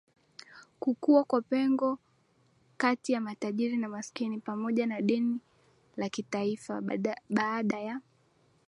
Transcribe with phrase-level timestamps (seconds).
[0.79, 1.99] kukua kwa pengo
[2.77, 5.39] kati ya matajiri na maskini pamoja na deni
[5.97, 8.01] la kitaifaBaada ya